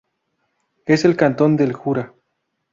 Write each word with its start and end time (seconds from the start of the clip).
Es 0.87 1.05
el 1.05 1.15
Cantón 1.15 1.55
del 1.57 1.73
Jura. 1.73 2.11